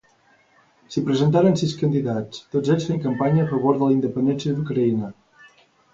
[0.93, 5.13] S'hi presentaren sis candidats, tots ells fent campanya a favor de la independència d'Ucraïna.